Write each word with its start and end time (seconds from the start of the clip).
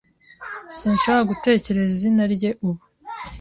Sinshobora 0.75 1.29
gutekereza 1.31 1.89
izina 1.95 2.23
rye 2.33 2.49
ubu. 2.67 2.83